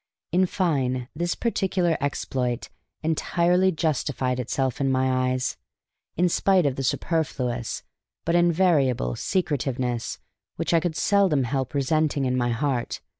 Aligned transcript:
In 0.31 0.47
fine, 0.47 1.09
this 1.15 1.35
particular 1.35 1.95
exploit 2.01 2.69
entirely 3.03 3.71
justified 3.71 4.39
itself 4.39 4.81
in 4.81 4.91
my 4.91 5.29
eyes, 5.29 5.57
in 6.17 6.27
spite 6.27 6.65
of 6.65 6.75
the 6.75 6.81
superfluous 6.81 7.83
(but 8.25 8.33
invariable) 8.33 9.15
secretiveness 9.15 10.17
which 10.55 10.73
I 10.73 10.79
could 10.79 10.95
seldom 10.95 11.43
help 11.43 11.75
resenting 11.75 12.25
in 12.25 12.35
my 12.35 12.49
heart. 12.49 12.99